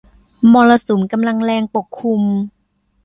[0.53, 2.21] มรสุมกำลังแรงปกคลุม